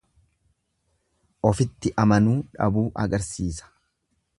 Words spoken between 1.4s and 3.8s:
Ofitti amanuu dhabuu agarsiisa.